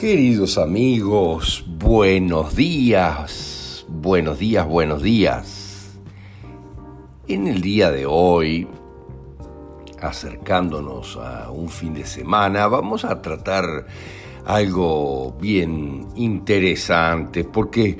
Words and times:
Queridos 0.00 0.56
amigos, 0.56 1.62
buenos 1.68 2.56
días, 2.56 3.84
buenos 3.86 4.38
días, 4.38 4.66
buenos 4.66 5.02
días. 5.02 5.98
En 7.28 7.46
el 7.46 7.60
día 7.60 7.90
de 7.90 8.06
hoy, 8.06 8.66
acercándonos 10.00 11.18
a 11.18 11.50
un 11.50 11.68
fin 11.68 11.92
de 11.92 12.06
semana, 12.06 12.66
vamos 12.66 13.04
a 13.04 13.20
tratar 13.20 13.88
algo 14.46 15.36
bien 15.38 16.08
interesante 16.16 17.44
porque 17.44 17.98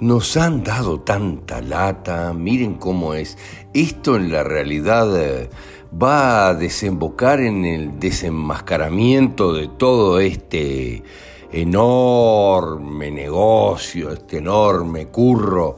nos 0.00 0.36
han 0.36 0.64
dado 0.64 0.98
tanta 0.98 1.62
lata, 1.62 2.32
miren 2.32 2.74
cómo 2.74 3.14
es. 3.14 3.38
Esto 3.72 4.16
en 4.16 4.32
la 4.32 4.42
realidad 4.42 5.16
eh, 5.16 5.48
va 5.94 6.48
a 6.48 6.54
desembocar 6.54 7.38
en 7.38 7.64
el 7.64 8.00
desenmascaramiento 8.00 9.52
de 9.52 9.68
todo 9.68 10.18
este 10.18 11.04
enorme 11.52 13.10
negocio, 13.10 14.10
este 14.10 14.38
enorme 14.38 15.06
curro 15.06 15.76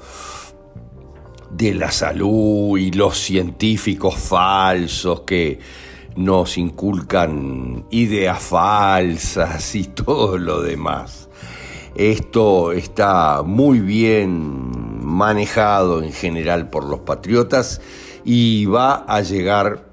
de 1.51 1.75
la 1.75 1.91
salud 1.91 2.79
y 2.79 2.91
los 2.91 3.19
científicos 3.19 4.17
falsos 4.17 5.21
que 5.23 5.59
nos 6.17 6.59
inculcan 6.59 7.87
ideas 7.91 8.43
falsas 8.43 9.75
y 9.75 9.85
todo 10.05 10.39
lo 10.39 10.63
demás. 10.63 11.29
Esto 11.95 12.73
está 12.73 13.43
muy 13.45 13.80
bien 13.80 15.05
manejado 15.05 16.03
en 16.03 16.13
general 16.13 16.71
por 16.71 16.85
los 16.85 17.01
patriotas 17.01 17.80
y 18.25 18.66
va 18.66 19.05
a 19.09 19.21
llegar 19.23 19.88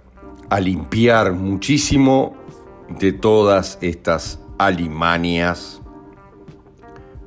a 0.50 0.60
limpiar 0.60 1.34
muchísimo 1.34 2.36
de 3.00 3.12
todas 3.12 3.80
estas 3.82 4.39
alimanias 4.58 5.81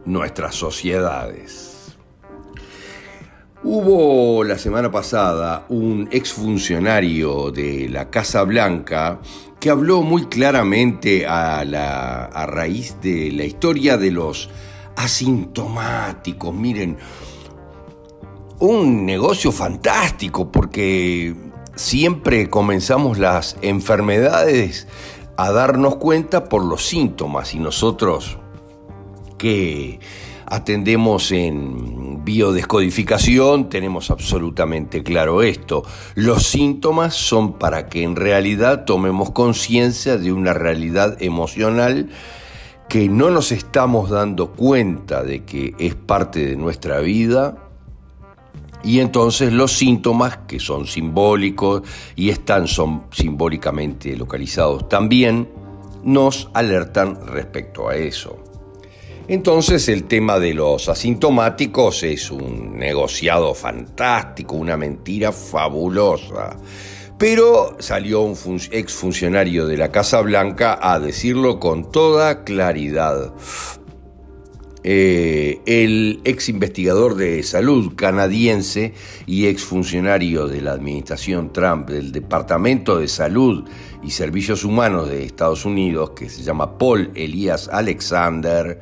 nuestras 0.05 0.55
sociedades. 0.55 1.97
Hubo 3.63 4.45
la 4.45 4.57
semana 4.57 4.91
pasada 4.91 5.67
un 5.69 6.09
exfuncionario 6.13 7.51
de 7.51 7.89
la 7.89 8.09
Casa 8.09 8.45
Blanca 8.45 9.21
que 9.59 9.71
habló 9.71 10.03
muy 10.03 10.27
claramente 10.27 11.27
a, 11.27 11.65
la, 11.65 12.25
a 12.27 12.47
raíz 12.47 12.97
de 13.03 13.33
la 13.33 13.45
historia 13.45 13.99
de 13.99 14.13
los 14.13 14.49
asintomáticos. 14.97 16.55
Miren, 16.55 16.97
un 18.61 19.05
negocio 19.05 19.53
fantástico 19.53 20.51
porque 20.51 21.35
siempre 21.75 22.49
comenzamos 22.49 23.19
las 23.19 23.57
enfermedades 23.63 24.87
a 25.39 25.53
darnos 25.53 25.97
cuenta 25.97 26.49
por 26.49 26.65
los 26.65 26.85
síntomas 26.85 27.55
y 27.55 27.61
nosotros 27.61 28.39
que 29.39 30.01
atendemos 30.47 31.31
en 31.31 32.25
biodescodificación 32.25 33.69
tenemos 33.69 34.11
absolutamente 34.11 35.05
claro 35.05 35.43
esto. 35.43 35.85
Los 36.17 36.43
síntomas 36.43 37.15
son 37.15 37.53
para 37.53 37.87
que 37.89 38.03
en 38.03 38.17
realidad 38.17 38.85
tomemos 38.85 39.31
conciencia 39.31 40.19
de 40.19 40.33
una 40.33 40.55
realidad 40.55 41.23
emocional 41.23 42.09
que 42.89 43.09
no 43.09 43.31
nos 43.31 43.53
estamos 43.53 44.11
dando 44.11 44.51
cuenta 44.51 45.23
de 45.23 45.45
que 45.45 45.73
es 45.79 45.95
parte 45.95 46.47
de 46.47 46.57
nuestra 46.57 46.99
vida 46.99 47.68
y 48.83 49.01
entonces 49.01 49.53
los 49.53 49.73
síntomas, 49.73 50.39
que 50.47 50.61
son 50.61 50.87
simbólicos 50.87 51.83
y 52.17 52.31
están 52.31 52.69
son 52.69 53.05
simbólicamente 53.11 54.17
localizados 54.17 54.89
también, 54.89 55.49
nos 56.05 56.49
alertan 56.55 57.27
respecto 57.27 57.89
a 57.89 57.97
eso. 57.97 58.39
Entonces 59.27 59.89
el 59.91 60.05
tema 60.05 60.39
de 60.39 60.55
los 60.55 60.89
asintomáticos 60.89 62.03
es 62.03 62.31
un 62.31 62.79
negociado 62.79 63.53
fantástico, 63.55 64.57
una 64.57 64.79
mentira 64.79 65.33
fabulosa. 65.33 66.57
Pero 67.19 67.77
salió 67.79 68.23
un 68.23 68.39
exfuncionario 68.71 69.67
de 69.67 69.77
la 69.77 69.91
Casa 69.91 70.21
Blanca 70.23 70.79
a 70.81 70.99
decirlo 70.99 71.61
con 71.61 71.91
toda 71.91 72.45
claridad. 72.45 73.35
Eh, 74.91 75.61
el 75.67 76.23
ex 76.25 76.49
investigador 76.49 77.15
de 77.15 77.43
salud 77.43 77.93
canadiense 77.95 78.95
y 79.27 79.45
ex 79.45 79.63
funcionario 79.63 80.47
de 80.49 80.63
la 80.63 80.73
administración 80.73 81.53
Trump 81.53 81.91
del 81.91 82.11
Departamento 82.11 82.99
de 82.99 83.07
Salud 83.07 83.69
y 84.03 84.13
Servicios 84.13 84.65
Humanos 84.65 85.11
de 85.11 85.27
Estados 85.27 85.67
Unidos, 85.67 86.13
que 86.17 86.31
se 86.31 86.43
llama 86.43 86.79
Paul 86.79 87.11
Elías 87.15 87.69
Alexander. 87.71 88.81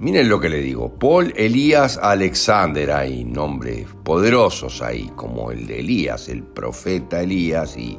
Miren 0.00 0.28
lo 0.28 0.40
que 0.40 0.48
le 0.48 0.60
digo, 0.62 0.98
Paul 0.98 1.32
Elías 1.36 1.96
Alexander, 2.02 2.90
hay 2.90 3.24
nombres 3.24 3.86
poderosos 4.02 4.82
ahí, 4.82 5.12
como 5.14 5.52
el 5.52 5.68
de 5.68 5.78
Elías, 5.78 6.28
el 6.28 6.42
profeta 6.42 7.22
Elías, 7.22 7.76
y 7.76 7.96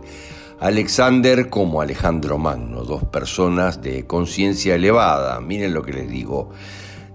Alexander 0.60 1.50
como 1.50 1.82
Alejandro 1.82 2.38
Magno, 2.38 2.84
dos 2.84 3.06
personas 3.06 3.82
de 3.82 4.06
conciencia 4.06 4.76
elevada. 4.76 5.40
Miren 5.40 5.74
lo 5.74 5.82
que 5.82 5.94
les 5.94 6.10
digo 6.10 6.50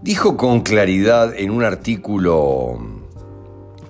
dijo 0.03 0.37
con 0.37 0.61
claridad 0.61 1.34
en 1.37 1.51
un 1.51 1.65
artículo 1.65 2.79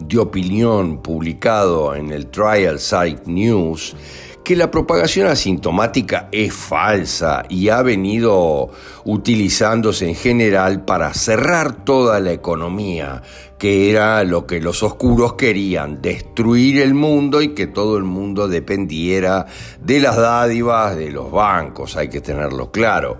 de 0.01 0.19
opinión 0.19 1.03
publicado 1.03 1.95
en 1.95 2.11
el 2.11 2.29
Trial 2.29 2.79
Site 2.79 3.23
News 3.27 3.97
que 4.45 4.55
la 4.55 4.71
propagación 4.71 5.27
asintomática 5.27 6.29
es 6.31 6.55
falsa 6.55 7.45
y 7.49 7.69
ha 7.69 7.83
venido 7.83 8.71
utilizándose 9.05 10.09
en 10.09 10.15
general 10.15 10.85
para 10.85 11.13
cerrar 11.15 11.85
toda 11.85 12.21
la 12.21 12.31
economía, 12.31 13.23
que 13.59 13.91
era 13.91 14.23
lo 14.23 14.47
que 14.47 14.61
los 14.61 14.85
oscuros 14.85 15.35
querían, 15.35 16.01
destruir 16.01 16.81
el 16.81 16.95
mundo 16.95 17.43
y 17.43 17.55
que 17.55 17.67
todo 17.67 17.97
el 17.97 18.05
mundo 18.05 18.47
dependiera 18.47 19.47
de 19.81 19.99
las 19.99 20.17
dádivas 20.17 20.95
de 20.95 21.11
los 21.11 21.33
bancos, 21.33 21.97
hay 21.97 22.09
que 22.09 22.21
tenerlo 22.21 22.71
claro 22.71 23.19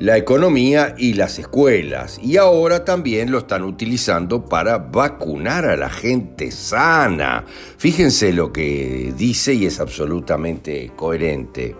la 0.00 0.16
economía 0.16 0.94
y 0.96 1.12
las 1.12 1.38
escuelas. 1.38 2.18
Y 2.22 2.38
ahora 2.38 2.86
también 2.86 3.30
lo 3.30 3.38
están 3.38 3.62
utilizando 3.62 4.46
para 4.46 4.78
vacunar 4.78 5.66
a 5.66 5.76
la 5.76 5.90
gente 5.90 6.50
sana. 6.50 7.44
Fíjense 7.76 8.32
lo 8.32 8.50
que 8.50 9.12
dice 9.14 9.52
y 9.52 9.66
es 9.66 9.78
absolutamente 9.78 10.90
coherente. 10.96 11.76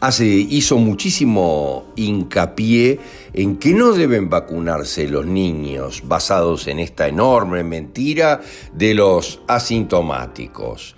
Hace, 0.00 0.26
hizo 0.26 0.76
muchísimo 0.76 1.94
hincapié 1.96 3.00
en 3.32 3.56
que 3.56 3.72
no 3.72 3.92
deben 3.92 4.28
vacunarse 4.28 5.08
los 5.08 5.24
niños 5.24 6.02
basados 6.04 6.68
en 6.68 6.78
esta 6.78 7.08
enorme 7.08 7.64
mentira 7.64 8.42
de 8.74 8.92
los 8.92 9.40
asintomáticos. 9.48 10.94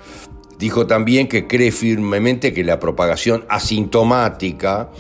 Dijo 0.59 0.89
también 0.89 1.29
que 1.29 1.47
cree 1.47 1.71
firmemente 1.71 2.53
que 2.53 2.65
la 2.65 2.81
propagación 2.81 3.45
asintomática 3.49 4.91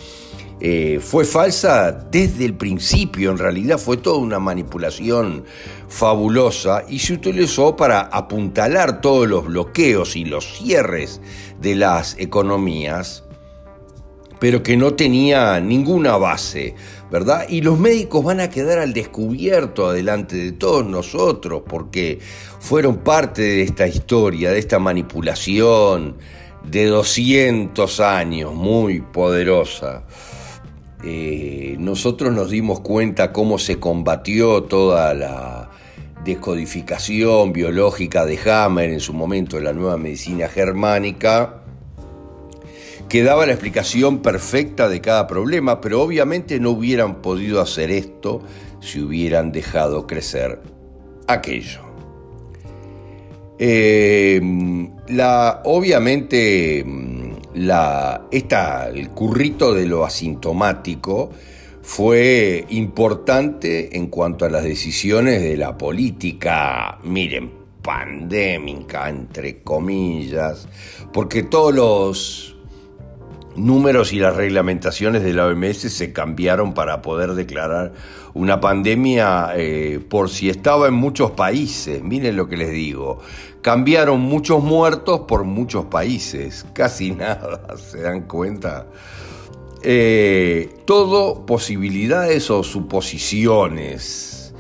eh, 0.61 0.99
fue 1.01 1.25
falsa 1.25 1.93
desde 1.93 2.45
el 2.45 2.55
principio, 2.55 3.31
en 3.31 3.39
realidad 3.39 3.79
fue 3.79 3.97
toda 3.97 4.19
una 4.19 4.41
manipulación 4.41 5.45
fabulosa 5.89 6.85
y 6.89 6.99
se 6.99 7.13
utilizó 7.13 7.77
para 7.77 8.01
apuntalar 8.01 9.01
todos 9.01 9.29
los 9.29 9.47
bloqueos 9.47 10.17
y 10.17 10.25
los 10.25 10.59
cierres 10.59 11.21
de 11.61 11.77
las 11.77 12.19
economías, 12.19 13.23
pero 14.41 14.65
que 14.65 14.77
no 14.77 14.95
tenía 14.95 15.61
ninguna 15.61 16.17
base, 16.17 16.75
¿verdad? 17.09 17.47
Y 17.49 17.61
los 17.61 17.79
médicos 17.79 18.25
van 18.25 18.41
a 18.41 18.51
quedar 18.51 18.81
al 18.81 18.93
descubierto 18.93 19.87
adelante 19.87 20.37
de 20.37 20.53
todos 20.53 20.85
nosotros 20.85 21.63
porque 21.69 22.19
fueron 22.59 22.99
parte 22.99 23.43
de 23.43 23.63
esta 23.63 23.87
historia, 23.87 24.51
de 24.51 24.59
esta 24.59 24.81
manipulación 24.81 26.17
de 26.65 26.87
200 26.87 28.01
años, 28.01 28.55
muy 28.55 29.01
poderosa. 29.01 30.03
Eh, 31.05 31.77
nosotros 31.79 32.33
nos 32.33 32.51
dimos 32.51 32.81
cuenta 32.81 33.33
cómo 33.33 33.59
se 33.59 33.79
combatió 33.79 34.65
toda 34.65 35.15
la 35.15 35.71
descodificación 36.25 37.53
biológica 37.53 38.27
de 38.27 38.39
Hammer 38.51 38.91
en 38.91 39.01
su 39.01 39.13
momento 39.13 39.59
en 39.59 39.65
la 39.65 39.73
nueva 39.73 39.97
medicina 39.97 40.49
germánica, 40.49 41.63
que 43.09 43.23
daba 43.23 43.47
la 43.47 43.53
explicación 43.53 44.19
perfecta 44.19 44.89
de 44.89 45.01
cada 45.01 45.27
problema, 45.27 45.81
pero 45.81 46.03
obviamente 46.03 46.59
no 46.61 46.71
hubieran 46.71 47.23
podido 47.23 47.61
hacer 47.61 47.91
esto 47.91 48.43
si 48.81 49.01
hubieran 49.01 49.53
dejado 49.53 50.07
crecer 50.07 50.61
aquello. 51.27 51.81
Eh, 53.61 54.41
la, 55.09 55.63
obviamente 55.65 56.85
la, 57.59 58.29
el 58.31 59.11
currito 59.11 59.75
de 59.75 59.87
lo 59.87 60.05
asintomático 60.05 61.31
fue 61.83 62.67
importante 62.69 63.97
en 63.97 64.09
cuanto 64.09 64.45
a 64.45 64.51
las 64.51 64.63
decisiones 64.63 65.43
de 65.43 65.57
la 65.57 65.79
política, 65.79 66.99
miren, 67.03 67.51
pandémica, 67.83 69.09
entre 69.09 69.63
comillas, 69.63 70.69
porque 71.13 71.43
todos 71.45 71.75
los 71.75 72.58
números 73.59 74.13
y 74.13 74.19
las 74.19 74.37
reglamentaciones 74.37 75.23
de 75.23 75.33
la 75.33 75.47
OMS 75.47 75.79
se 75.79 76.13
cambiaron 76.13 76.75
para 76.75 77.03
poder 77.03 77.35
declarar 77.35 77.93
una 78.35 78.61
pandemia 78.61 79.51
eh, 79.57 80.01
por 80.09 80.31
si 80.31 80.49
estaba 80.49 80.89
en 80.89 80.95
muchos 80.95 81.33
países. 81.33 82.03
Miren 82.03 82.37
lo 82.37 82.49
que 82.49 82.57
les 82.57 82.71
digo. 82.71 83.21
Cambiaron 83.63 84.21
muchos 84.21 84.63
muertos 84.63 85.23
por 85.29 85.45
muchos 85.45 85.87
países. 85.87 86.65
Casi 86.73 87.11
nada, 87.11 87.77
¿se 87.77 88.01
dan 88.03 88.23
cuenta? 88.23 88.87
Eh, 89.83 90.71
todo 90.85 91.47
posibilidades 91.47 92.51
o 92.51 92.63
suposiciones. 92.63 94.55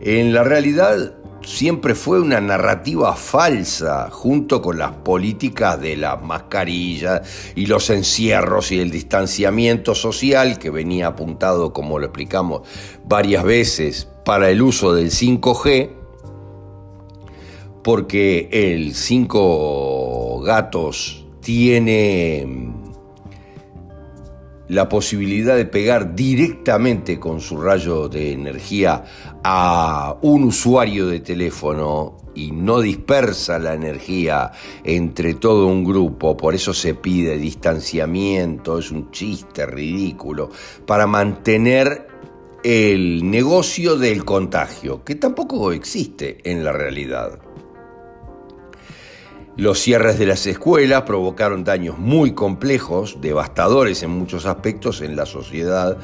En 0.00 0.32
la 0.32 0.44
realidad 0.44 1.19
siempre 1.50 1.94
fue 1.94 2.20
una 2.20 2.40
narrativa 2.40 3.14
falsa, 3.14 4.08
junto 4.10 4.62
con 4.62 4.78
las 4.78 4.92
políticas 4.92 5.80
de 5.80 5.96
las 5.96 6.22
mascarillas 6.22 7.22
y 7.54 7.66
los 7.66 7.90
encierros 7.90 8.72
y 8.72 8.78
el 8.78 8.90
distanciamiento 8.90 9.94
social 9.94 10.58
que 10.58 10.70
venía 10.70 11.08
apuntado, 11.08 11.72
como 11.72 11.98
lo 11.98 12.06
explicamos 12.06 12.62
varias 13.04 13.44
veces, 13.44 14.08
para 14.24 14.50
el 14.50 14.62
uso 14.62 14.94
del 14.94 15.10
5G, 15.10 15.90
porque 17.82 18.48
el 18.52 18.94
5 18.94 20.40
gatos 20.42 21.26
tiene 21.40 22.69
la 24.70 24.88
posibilidad 24.88 25.56
de 25.56 25.66
pegar 25.66 26.14
directamente 26.14 27.18
con 27.18 27.40
su 27.40 27.60
rayo 27.60 28.08
de 28.08 28.32
energía 28.32 29.04
a 29.42 30.16
un 30.22 30.44
usuario 30.44 31.08
de 31.08 31.18
teléfono 31.18 32.18
y 32.36 32.52
no 32.52 32.80
dispersa 32.80 33.58
la 33.58 33.74
energía 33.74 34.52
entre 34.84 35.34
todo 35.34 35.66
un 35.66 35.82
grupo, 35.82 36.36
por 36.36 36.54
eso 36.54 36.72
se 36.72 36.94
pide 36.94 37.36
distanciamiento, 37.36 38.78
es 38.78 38.92
un 38.92 39.10
chiste 39.10 39.66
ridículo, 39.66 40.50
para 40.86 41.08
mantener 41.08 42.06
el 42.62 43.28
negocio 43.28 43.96
del 43.96 44.24
contagio, 44.24 45.02
que 45.02 45.16
tampoco 45.16 45.72
existe 45.72 46.38
en 46.44 46.62
la 46.62 46.70
realidad. 46.70 47.40
Los 49.60 49.78
cierres 49.78 50.18
de 50.18 50.24
las 50.24 50.46
escuelas 50.46 51.02
provocaron 51.02 51.64
daños 51.64 51.98
muy 51.98 52.32
complejos, 52.32 53.18
devastadores 53.20 54.02
en 54.02 54.08
muchos 54.08 54.46
aspectos 54.46 55.02
en 55.02 55.16
la 55.16 55.26
sociedad, 55.26 55.98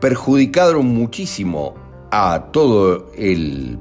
perjudicaron 0.00 0.86
muchísimo 0.86 1.74
a 2.12 2.50
todo 2.52 3.10
el 3.18 3.80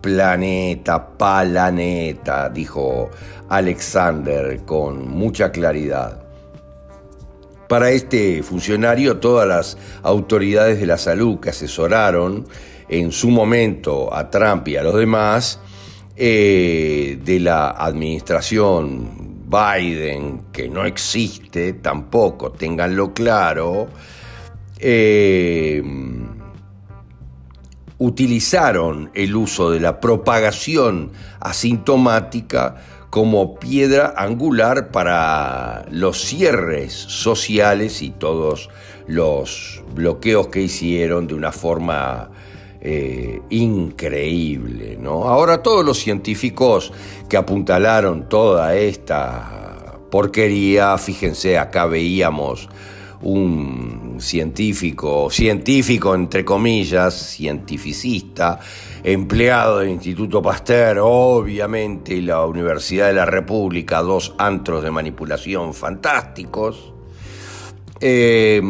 planeta, 0.00 1.16
palaneta, 1.16 2.48
dijo 2.48 3.10
Alexander 3.48 4.64
con 4.64 5.08
mucha 5.08 5.52
claridad. 5.52 6.24
Para 7.68 7.90
este 7.90 8.42
funcionario, 8.42 9.18
todas 9.18 9.46
las 9.46 9.78
autoridades 10.02 10.80
de 10.80 10.86
la 10.86 10.98
salud 10.98 11.38
que 11.38 11.50
asesoraron 11.50 12.48
en 12.88 13.12
su 13.12 13.30
momento 13.30 14.12
a 14.12 14.30
Trump 14.30 14.66
y 14.66 14.76
a 14.76 14.82
los 14.82 14.96
demás, 14.96 15.60
eh, 16.20 17.16
de 17.24 17.38
la 17.38 17.70
administración 17.70 19.44
Biden, 19.48 20.46
que 20.52 20.68
no 20.68 20.84
existe 20.84 21.74
tampoco, 21.74 22.50
ténganlo 22.50 23.14
claro, 23.14 23.86
eh, 24.80 25.80
utilizaron 27.98 29.12
el 29.14 29.36
uso 29.36 29.70
de 29.70 29.78
la 29.78 30.00
propagación 30.00 31.12
asintomática 31.38 32.76
como 33.10 33.54
piedra 33.60 34.14
angular 34.16 34.90
para 34.90 35.86
los 35.90 36.20
cierres 36.20 36.94
sociales 36.94 38.02
y 38.02 38.10
todos 38.10 38.70
los 39.06 39.84
bloqueos 39.94 40.48
que 40.48 40.62
hicieron 40.62 41.28
de 41.28 41.34
una 41.34 41.52
forma 41.52 42.30
eh, 42.80 43.42
increíble. 43.50 44.96
¿no? 45.00 45.24
Ahora 45.24 45.62
todos 45.62 45.84
los 45.84 45.98
científicos 45.98 46.92
que 47.28 47.36
apuntalaron 47.36 48.28
toda 48.28 48.76
esta 48.76 49.98
porquería, 50.10 50.96
fíjense, 50.98 51.58
acá 51.58 51.86
veíamos 51.86 52.68
un 53.20 54.18
científico, 54.20 55.28
científico 55.30 56.14
entre 56.14 56.44
comillas, 56.44 57.34
cientificista, 57.36 58.60
empleado 59.02 59.78
del 59.78 59.90
Instituto 59.90 60.40
Pasteur, 60.40 60.98
obviamente, 61.00 62.14
y 62.14 62.20
la 62.20 62.44
Universidad 62.46 63.08
de 63.08 63.14
la 63.14 63.26
República, 63.26 64.02
dos 64.02 64.34
antros 64.38 64.84
de 64.84 64.90
manipulación 64.90 65.74
fantásticos. 65.74 66.92
Eh, 68.00 68.62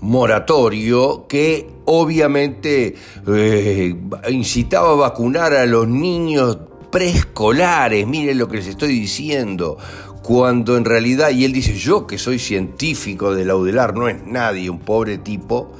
moratorio 0.00 1.26
que 1.28 1.77
obviamente 1.90 2.94
eh, 3.26 3.96
incitaba 4.28 4.92
a 4.92 4.94
vacunar 4.96 5.54
a 5.54 5.64
los 5.64 5.88
niños 5.88 6.58
preescolares, 6.90 8.06
miren 8.06 8.36
lo 8.36 8.46
que 8.46 8.58
les 8.58 8.66
estoy 8.66 8.88
diciendo, 8.90 9.78
cuando 10.22 10.76
en 10.76 10.84
realidad, 10.84 11.30
y 11.30 11.46
él 11.46 11.52
dice, 11.52 11.74
yo 11.74 12.06
que 12.06 12.18
soy 12.18 12.38
científico 12.38 13.34
de 13.34 13.46
Laudelar, 13.46 13.94
no 13.94 14.08
es 14.08 14.22
nadie, 14.26 14.68
un 14.68 14.80
pobre 14.80 15.16
tipo, 15.16 15.72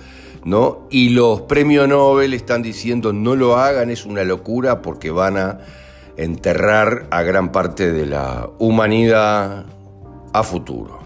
¿no? 0.44 0.86
Y 0.88 1.10
los 1.10 1.42
premios 1.42 1.86
Nobel 1.86 2.32
están 2.32 2.62
diciendo, 2.62 3.12
no 3.12 3.36
lo 3.36 3.58
hagan, 3.58 3.90
es 3.90 4.06
una 4.06 4.24
locura 4.24 4.80
porque 4.80 5.10
van 5.10 5.36
a 5.36 5.58
enterrar 6.16 7.06
a 7.10 7.20
gran 7.20 7.52
parte 7.52 7.92
de 7.92 8.06
la 8.06 8.48
humanidad 8.58 9.66
a 10.32 10.42
futuro. 10.42 10.97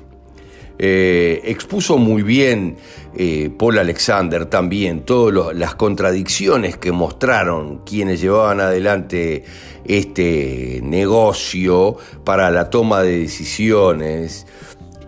Eh, 0.85 1.41
expuso 1.45 1.97
muy 1.97 2.25
bien 2.25 2.77
eh, 3.15 3.53
Paul 3.57 3.79
Alexander 3.79 4.47
también 4.47 5.05
todas 5.05 5.55
las 5.55 5.77
contradicciones 5.77 6.77
que 6.77 6.91
mostraron 6.91 7.85
quienes 7.85 8.21
llevaban 8.21 8.59
adelante 8.59 9.45
este 9.85 10.81
negocio 10.83 11.97
para 12.25 12.51
la 12.51 12.69
toma 12.69 13.03
de 13.03 13.21
decisiones. 13.21 14.45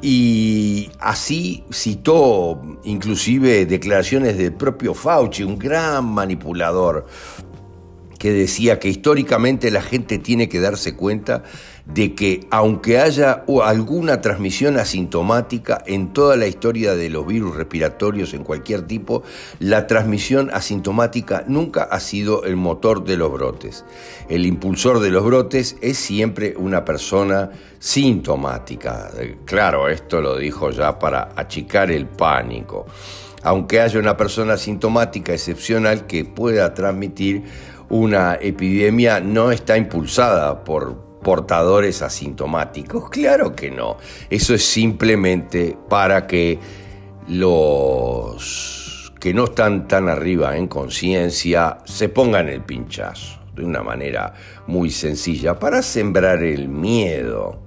Y 0.01 0.91
así 1.01 1.65
citó 1.73 2.79
inclusive 2.85 3.67
declaraciones 3.67 4.39
del 4.39 4.53
propio 4.53 4.95
Fauci, 4.95 5.43
un 5.43 5.59
gran 5.59 6.05
manipulador, 6.05 7.05
que 8.25 8.33
decía 8.33 8.79
que 8.79 8.89
históricamente 8.89 9.71
la 9.71 9.83
gente 9.83 10.17
tiene 10.17 10.49
que 10.49 10.59
darse 10.59 10.97
cuenta 10.97 11.43
de 11.85 12.15
que 12.15 12.47
aunque 12.49 12.99
haya 12.99 13.45
alguna 13.63 14.23
transmisión 14.23 14.79
asintomática 14.79 15.83
en 15.85 16.15
toda 16.15 16.35
la 16.37 16.47
historia 16.47 16.97
de 16.97 17.11
los 17.11 17.27
virus 17.27 17.55
respiratorios 17.55 18.33
en 18.33 18.43
cualquier 18.43 18.87
tipo, 18.87 19.25
la 19.59 19.87
transmisión 19.87 20.49
asintomática 20.55 21.45
nunca 21.49 21.83
ha 21.83 22.01
sido 22.01 22.45
el 22.45 22.57
motor 22.57 23.05
de 23.05 23.19
los 23.19 23.31
brotes. 23.31 23.85
El 24.31 24.47
impulsor 24.47 25.01
de 25.01 25.11
los 25.11 25.23
brotes 25.23 25.77
es 25.83 25.99
siempre 25.99 26.55
una 26.57 26.83
persona 26.83 27.51
sintomática. 27.79 29.11
Claro, 29.45 29.91
esto 29.91 30.23
lo 30.23 30.39
dijo 30.39 30.71
ya 30.71 30.99
para 30.99 31.33
achicar 31.37 31.91
el 31.91 32.07
pánico. 32.07 32.87
Aunque 33.43 33.83
haya 33.83 34.01
una 34.01 34.17
persona 34.17 34.57
sintomática 34.57 35.35
excepcional 35.35 36.07
que 36.07 36.25
pueda 36.25 36.73
transmitir 36.73 37.43
una 37.95 38.35
epidemia, 38.41 39.21
no 39.21 39.53
está 39.53 39.77
impulsada 39.77 40.65
por 40.65 41.21
portadores 41.23 42.03
asintomáticos? 42.03 43.09
Claro 43.09 43.55
que 43.55 43.71
no. 43.71 43.99
Eso 44.29 44.53
es 44.53 44.65
simplemente 44.65 45.79
para 45.89 46.27
que 46.27 46.59
los 47.29 49.13
que 49.21 49.33
no 49.33 49.45
están 49.45 49.87
tan 49.87 50.09
arriba 50.09 50.57
en 50.57 50.67
conciencia 50.67 51.79
se 51.85 52.09
pongan 52.09 52.49
el 52.49 52.63
pinchazo 52.63 53.39
de 53.55 53.65
una 53.65 53.85
manera 53.85 54.35
muy 54.67 54.91
sencilla 54.91 55.61
para 55.61 55.81
sembrar 55.81 56.43
el 56.43 56.69
miedo 56.69 57.64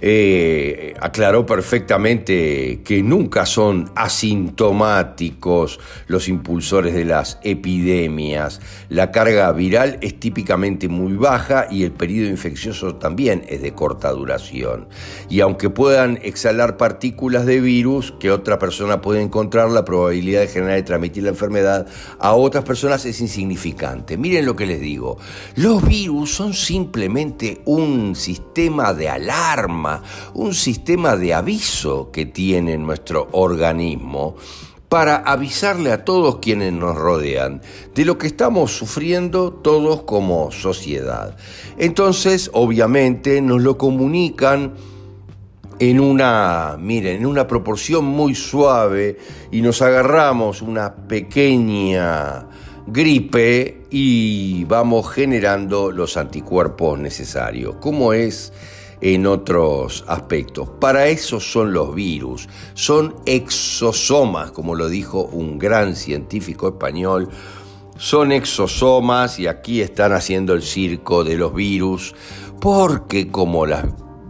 eh, 0.00 0.94
aclaró 1.00 1.46
perfectamente 1.46 2.82
que 2.84 3.02
nunca 3.02 3.46
son 3.46 3.90
asintomáticos 3.94 5.80
los 6.06 6.28
impulsores 6.28 6.94
de 6.94 7.04
las 7.04 7.38
epidemias. 7.42 8.60
La 8.88 9.10
carga 9.10 9.50
viral 9.52 9.98
es 10.02 10.20
típicamente 10.20 10.88
muy 10.88 11.14
baja 11.14 11.66
y 11.70 11.84
el 11.84 11.92
periodo 11.92 12.28
infeccioso 12.28 12.96
también 12.96 13.44
es 13.48 13.62
de 13.62 13.72
corta 13.72 14.10
duración. 14.10 14.88
Y 15.28 15.40
aunque 15.40 15.70
puedan 15.70 16.18
exhalar 16.22 16.76
partículas 16.76 17.46
de 17.46 17.60
virus 17.60 18.12
que 18.20 18.30
otra 18.30 18.58
persona 18.58 19.00
puede 19.00 19.22
encontrar, 19.22 19.70
la 19.70 19.84
probabilidad 19.84 20.40
de 20.40 20.48
generar 20.48 20.78
y 20.78 20.82
transmitir 20.82 21.22
la 21.22 21.30
enfermedad 21.30 21.86
a 22.18 22.34
otras 22.34 22.64
personas 22.64 23.04
es 23.06 23.20
insignificante. 23.20 24.16
Miren 24.16 24.44
lo 24.44 24.56
que 24.56 24.66
les 24.66 24.80
digo. 24.80 25.18
Los 25.54 25.86
virus 25.86 26.34
son 26.34 26.52
simplemente 26.52 27.62
un 27.64 28.14
sistema 28.14 28.92
de 28.92 29.08
alarma 29.08 29.85
un 30.34 30.54
sistema 30.54 31.16
de 31.16 31.34
aviso 31.34 32.10
que 32.10 32.26
tiene 32.26 32.76
nuestro 32.78 33.28
organismo 33.32 34.36
para 34.88 35.16
avisarle 35.16 35.92
a 35.92 36.04
todos 36.04 36.36
quienes 36.36 36.72
nos 36.72 36.96
rodean 36.96 37.60
de 37.94 38.04
lo 38.04 38.18
que 38.18 38.28
estamos 38.28 38.72
sufriendo 38.72 39.52
todos 39.52 40.02
como 40.02 40.50
sociedad. 40.52 41.36
Entonces, 41.76 42.50
obviamente, 42.52 43.40
nos 43.40 43.62
lo 43.62 43.76
comunican 43.76 44.74
en 45.78 46.00
una, 46.00 46.76
miren, 46.78 47.16
en 47.16 47.26
una 47.26 47.46
proporción 47.46 48.04
muy 48.04 48.34
suave 48.34 49.18
y 49.50 49.60
nos 49.60 49.82
agarramos 49.82 50.62
una 50.62 50.94
pequeña 50.94 52.46
gripe 52.86 53.82
y 53.90 54.64
vamos 54.64 55.10
generando 55.10 55.90
los 55.90 56.16
anticuerpos 56.16 56.98
necesarios, 56.98 57.76
como 57.80 58.12
es 58.12 58.52
en 59.00 59.26
otros 59.26 60.04
aspectos. 60.06 60.68
Para 60.80 61.08
eso 61.08 61.40
son 61.40 61.72
los 61.72 61.94
virus, 61.94 62.48
son 62.74 63.14
exosomas, 63.26 64.50
como 64.50 64.74
lo 64.74 64.88
dijo 64.88 65.24
un 65.24 65.58
gran 65.58 65.96
científico 65.96 66.68
español, 66.68 67.28
son 67.98 68.32
exosomas 68.32 69.38
y 69.38 69.46
aquí 69.46 69.80
están 69.80 70.12
haciendo 70.12 70.54
el 70.54 70.62
circo 70.62 71.24
de 71.24 71.36
los 71.36 71.54
virus, 71.54 72.14
porque 72.60 73.28
como 73.28 73.66
las 73.66 73.84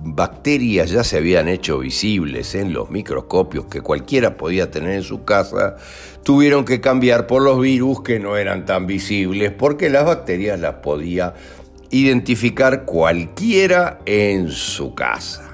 bacterias 0.09 0.91
ya 0.91 1.03
se 1.03 1.17
habían 1.17 1.49
hecho 1.49 1.81
visibles 1.81 2.55
en 2.55 2.73
los 2.73 2.91
microscopios 2.91 3.67
que 3.67 3.81
cualquiera 3.81 4.37
podía 4.37 4.71
tener 4.71 4.93
en 4.93 5.03
su 5.03 5.25
casa, 5.25 5.77
tuvieron 6.23 6.65
que 6.65 6.81
cambiar 6.81 7.27
por 7.27 7.43
los 7.43 7.61
virus 7.61 8.03
que 8.03 8.21
no 8.21 8.37
eran 8.37 8.67
tan 8.67 8.87
visibles 8.87 9.53
porque 9.53 9.91
las 9.91 10.05
bacterias 10.05 10.61
las 10.61 10.75
podía 10.77 11.35
identificar 11.91 12.85
cualquiera 12.85 14.01
en 14.07 14.51
su 14.51 14.95
casa. 14.95 15.46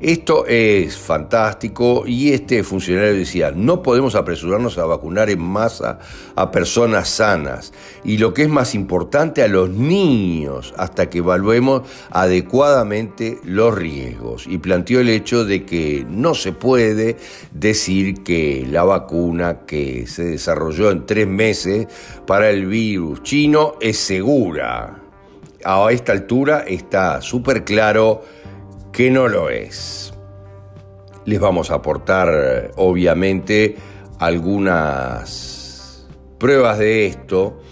Esto 0.00 0.46
es 0.46 0.96
fantástico 0.96 2.04
y 2.06 2.32
este 2.32 2.62
funcionario 2.62 3.12
decía, 3.12 3.52
no 3.54 3.82
podemos 3.82 4.14
apresurarnos 4.14 4.78
a 4.78 4.86
vacunar 4.86 5.28
en 5.28 5.42
masa 5.42 5.98
a 6.36 6.50
personas 6.50 7.10
sanas 7.10 7.74
y 8.02 8.16
lo 8.16 8.32
que 8.32 8.44
es 8.44 8.48
más 8.48 8.74
importante 8.74 9.42
a 9.42 9.48
los 9.48 9.68
niños 9.68 10.72
hasta 10.78 11.10
que 11.10 11.18
evaluemos 11.18 11.82
adecuadamente 12.10 13.40
los 13.44 13.74
riesgos 13.74 14.46
y 14.46 14.56
planteó 14.56 15.00
el 15.00 15.10
hecho 15.10 15.44
de 15.44 15.66
que 15.66 16.06
no 16.08 16.32
se 16.32 16.52
puede 16.52 17.18
decir 17.52 18.22
que 18.22 18.66
la 18.70 18.84
vacuna 18.84 19.66
que 19.66 20.06
se 20.06 20.24
desarrolló 20.24 20.92
en 20.92 21.04
tres 21.04 21.26
meses 21.26 21.88
para 22.26 22.48
el 22.48 22.64
virus 22.64 23.22
chino 23.22 23.74
es 23.82 23.98
segura. 23.98 24.96
A 25.62 25.92
esta 25.92 26.12
altura 26.12 26.64
está 26.66 27.20
súper 27.20 27.64
claro 27.64 28.22
que 29.00 29.10
no 29.10 29.28
lo 29.28 29.48
es. 29.48 30.12
Les 31.24 31.40
vamos 31.40 31.70
a 31.70 31.76
aportar, 31.76 32.70
obviamente, 32.76 33.76
algunas 34.18 36.06
pruebas 36.36 36.78
de 36.78 37.06
esto 37.06 37.62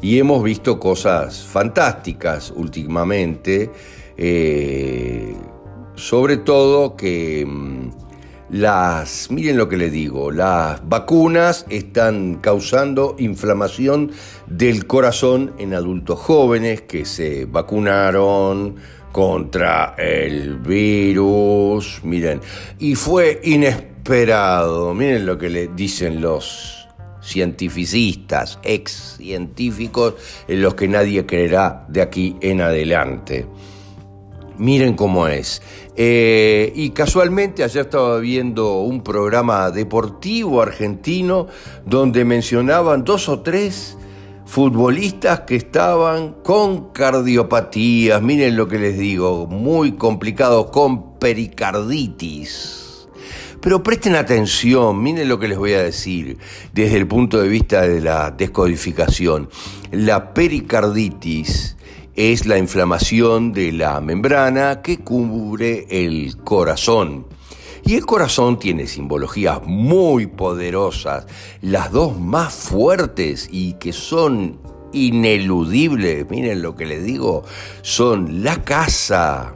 y 0.00 0.18
hemos 0.18 0.42
visto 0.42 0.80
cosas 0.80 1.44
fantásticas 1.44 2.54
últimamente, 2.56 3.70
eh, 4.16 5.36
sobre 5.94 6.38
todo 6.38 6.96
que 6.96 7.44
mm, 7.46 7.90
las, 8.48 9.30
miren 9.30 9.58
lo 9.58 9.68
que 9.68 9.76
les 9.76 9.92
digo, 9.92 10.30
las 10.30 10.88
vacunas 10.88 11.66
están 11.68 12.36
causando 12.36 13.14
inflamación 13.18 14.12
del 14.46 14.86
corazón 14.86 15.52
en 15.58 15.74
adultos 15.74 16.18
jóvenes 16.18 16.80
que 16.80 17.04
se 17.04 17.44
vacunaron, 17.44 18.76
contra 19.12 19.94
el 19.98 20.58
virus, 20.58 22.00
miren, 22.04 22.40
y 22.78 22.94
fue 22.94 23.40
inesperado, 23.44 24.94
miren 24.94 25.26
lo 25.26 25.38
que 25.38 25.48
le 25.48 25.68
dicen 25.68 26.20
los 26.20 26.88
cientificistas, 27.22 28.58
ex 28.62 29.16
científicos, 29.18 30.14
en 30.46 30.62
los 30.62 30.74
que 30.74 30.88
nadie 30.88 31.26
creerá 31.26 31.84
de 31.88 32.00
aquí 32.02 32.36
en 32.40 32.60
adelante. 32.60 33.46
Miren 34.56 34.94
cómo 34.94 35.28
es. 35.28 35.62
Eh, 35.94 36.72
y 36.74 36.90
casualmente 36.90 37.62
ayer 37.62 37.82
estaba 37.82 38.18
viendo 38.18 38.80
un 38.80 39.02
programa 39.02 39.70
deportivo 39.70 40.62
argentino 40.62 41.46
donde 41.84 42.24
mencionaban 42.24 43.04
dos 43.04 43.28
o 43.28 43.40
tres 43.40 43.97
futbolistas 44.48 45.40
que 45.40 45.56
estaban 45.56 46.36
con 46.42 46.90
cardiopatías, 46.90 48.22
miren 48.22 48.56
lo 48.56 48.66
que 48.66 48.78
les 48.78 48.98
digo, 48.98 49.46
muy 49.46 49.92
complicado, 49.92 50.70
con 50.70 51.18
pericarditis. 51.18 53.06
Pero 53.60 53.82
presten 53.82 54.14
atención, 54.14 55.02
miren 55.02 55.28
lo 55.28 55.38
que 55.38 55.48
les 55.48 55.58
voy 55.58 55.74
a 55.74 55.82
decir 55.82 56.38
desde 56.72 56.96
el 56.96 57.06
punto 57.06 57.42
de 57.42 57.48
vista 57.48 57.82
de 57.82 58.00
la 58.00 58.30
descodificación. 58.30 59.50
La 59.90 60.32
pericarditis 60.32 61.76
es 62.16 62.46
la 62.46 62.56
inflamación 62.56 63.52
de 63.52 63.72
la 63.72 64.00
membrana 64.00 64.80
que 64.80 64.96
cubre 64.96 65.86
el 65.90 66.38
corazón. 66.38 67.26
Y 67.88 67.94
el 67.94 68.04
corazón 68.04 68.58
tiene 68.58 68.86
simbologías 68.86 69.62
muy 69.64 70.26
poderosas, 70.26 71.26
las 71.62 71.90
dos 71.90 72.20
más 72.20 72.52
fuertes 72.52 73.48
y 73.50 73.78
que 73.78 73.94
son 73.94 74.60
ineludibles, 74.92 76.28
miren 76.28 76.60
lo 76.60 76.76
que 76.76 76.84
les 76.84 77.02
digo, 77.02 77.44
son 77.80 78.44
la 78.44 78.62
casa, 78.62 79.54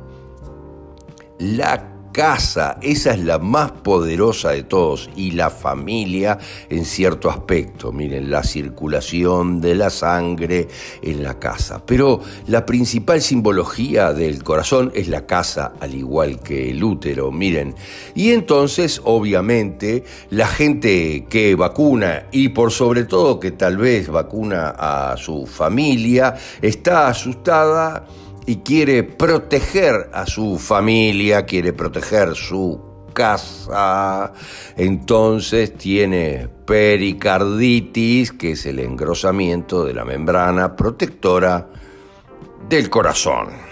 la 1.38 1.91
casa, 2.12 2.78
esa 2.82 3.12
es 3.12 3.24
la 3.24 3.38
más 3.38 3.72
poderosa 3.72 4.50
de 4.50 4.62
todos, 4.62 5.10
y 5.16 5.32
la 5.32 5.50
familia 5.50 6.38
en 6.68 6.84
cierto 6.84 7.30
aspecto, 7.30 7.90
miren, 7.92 8.30
la 8.30 8.42
circulación 8.42 9.60
de 9.60 9.74
la 9.74 9.90
sangre 9.90 10.68
en 11.02 11.22
la 11.22 11.38
casa. 11.38 11.82
Pero 11.84 12.20
la 12.46 12.64
principal 12.66 13.20
simbología 13.20 14.12
del 14.12 14.44
corazón 14.44 14.92
es 14.94 15.08
la 15.08 15.26
casa, 15.26 15.72
al 15.80 15.94
igual 15.94 16.40
que 16.40 16.70
el 16.70 16.84
útero, 16.84 17.32
miren. 17.32 17.74
Y 18.14 18.30
entonces, 18.30 19.00
obviamente, 19.04 20.04
la 20.30 20.46
gente 20.46 21.26
que 21.28 21.54
vacuna, 21.54 22.26
y 22.30 22.50
por 22.50 22.70
sobre 22.70 23.04
todo 23.04 23.40
que 23.40 23.52
tal 23.52 23.76
vez 23.76 24.08
vacuna 24.08 24.74
a 24.78 25.16
su 25.16 25.46
familia, 25.46 26.36
está 26.60 27.08
asustada 27.08 28.06
y 28.46 28.56
quiere 28.56 29.02
proteger 29.02 30.10
a 30.12 30.26
su 30.26 30.58
familia, 30.58 31.44
quiere 31.44 31.72
proteger 31.72 32.34
su 32.34 32.92
casa, 33.12 34.32
entonces 34.76 35.76
tiene 35.76 36.48
pericarditis, 36.66 38.32
que 38.32 38.52
es 38.52 38.66
el 38.66 38.78
engrosamiento 38.80 39.84
de 39.84 39.94
la 39.94 40.04
membrana 40.04 40.74
protectora 40.74 41.68
del 42.68 42.88
corazón. 42.88 43.71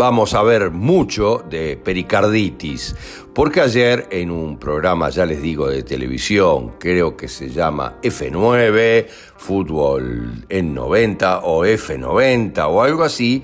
Vamos 0.00 0.32
a 0.32 0.42
ver 0.42 0.70
mucho 0.70 1.44
de 1.50 1.76
pericarditis, 1.76 2.96
porque 3.34 3.60
ayer 3.60 4.08
en 4.10 4.30
un 4.30 4.58
programa, 4.58 5.10
ya 5.10 5.26
les 5.26 5.42
digo, 5.42 5.68
de 5.68 5.82
televisión, 5.82 6.76
creo 6.78 7.18
que 7.18 7.28
se 7.28 7.50
llama 7.50 7.98
F9, 8.02 9.06
Fútbol 9.36 10.46
en 10.48 10.72
90 10.72 11.40
o 11.40 11.66
F90 11.66 12.66
o 12.70 12.80
algo 12.82 13.02
así, 13.04 13.42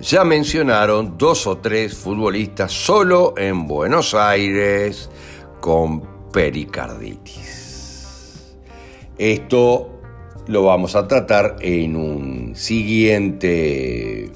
ya 0.00 0.24
mencionaron 0.24 1.16
dos 1.16 1.46
o 1.46 1.58
tres 1.58 1.94
futbolistas 1.94 2.72
solo 2.72 3.34
en 3.36 3.68
Buenos 3.68 4.12
Aires 4.12 5.08
con 5.60 6.02
pericarditis. 6.32 7.46
Esto 9.16 10.00
lo 10.48 10.64
vamos 10.64 10.96
a 10.96 11.06
tratar 11.06 11.58
en 11.60 11.94
un 11.94 12.56
siguiente 12.56 14.32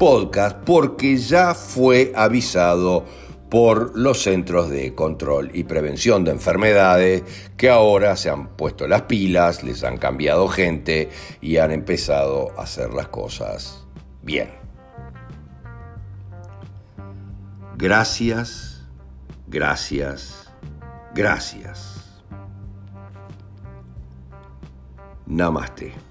podcast 0.00 0.56
porque 0.64 1.18
ya 1.18 1.52
fue 1.52 2.10
avisado 2.16 3.04
por 3.50 3.98
los 3.98 4.22
Centros 4.22 4.70
de 4.70 4.94
Control 4.94 5.50
y 5.52 5.64
Prevención 5.64 6.24
de 6.24 6.30
Enfermedades 6.30 7.22
que 7.58 7.68
ahora 7.68 8.16
se 8.16 8.30
han 8.30 8.56
puesto 8.56 8.88
las 8.88 9.02
pilas, 9.02 9.62
les 9.62 9.84
han 9.84 9.98
cambiado 9.98 10.48
gente 10.48 11.10
y 11.42 11.58
han 11.58 11.70
empezado 11.70 12.58
a 12.58 12.62
hacer 12.62 12.94
las 12.94 13.08
cosas 13.08 13.84
bien. 14.22 14.48
Gracias, 17.76 18.86
gracias, 19.48 20.50
gracias. 21.14 22.22
Namaste. 25.26 26.09